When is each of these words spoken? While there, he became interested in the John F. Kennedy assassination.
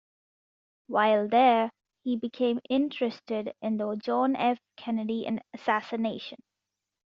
While 0.87 1.27
there, 1.27 1.71
he 2.03 2.15
became 2.17 2.59
interested 2.67 3.53
in 3.61 3.77
the 3.77 3.95
John 3.97 4.35
F. 4.35 4.57
Kennedy 4.75 5.29
assassination. 5.53 6.39